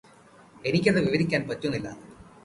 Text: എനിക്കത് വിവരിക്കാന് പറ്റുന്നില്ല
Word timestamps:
എനിക്കത് 0.65 0.97
വിവരിക്കാന് 1.05 1.45
പറ്റുന്നില്ല 1.49 1.89